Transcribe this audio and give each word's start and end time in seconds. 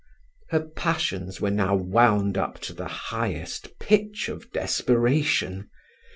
Her 0.49 0.61
passions 0.61 1.39
were 1.39 1.51
now 1.51 1.75
wound 1.75 2.35
up 2.35 2.59
to 2.61 2.73
the 2.73 2.87
highest 2.87 3.77
pitch 3.77 4.29
of 4.29 4.51
desperation. 4.51 5.69